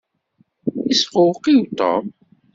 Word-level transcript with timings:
Yesqewqiw 0.87 1.59
Tom. 1.77 2.05